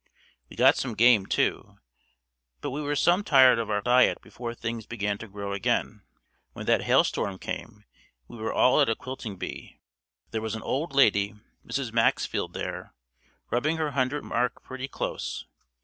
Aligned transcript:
We 0.49 0.55
got 0.57 0.77
some 0.77 0.95
game 0.95 1.27
too, 1.27 1.77
but 2.59 2.71
we 2.71 2.81
were 2.81 2.95
some 2.95 3.23
tired 3.23 3.59
of 3.59 3.69
our 3.69 3.81
diet 3.83 4.19
before 4.19 4.55
things 4.55 4.87
began 4.87 5.19
to 5.19 5.27
grow 5.27 5.53
again. 5.53 6.01
When 6.53 6.65
that 6.65 6.81
hailstorm 6.85 7.37
came 7.37 7.85
we 8.27 8.37
were 8.37 8.51
all 8.51 8.81
at 8.81 8.89
a 8.89 8.95
quilting 8.95 9.37
bee. 9.37 9.77
There 10.31 10.41
was 10.41 10.55
an 10.55 10.63
old 10.63 10.93
lady, 10.95 11.35
Mrs. 11.63 11.93
Maxfield 11.93 12.53
there, 12.55 12.95
rubbing 13.51 13.77
her 13.77 13.91
hundred 13.91 14.23
mark 14.23 14.63
pretty 14.63 14.87
close. 14.87 15.45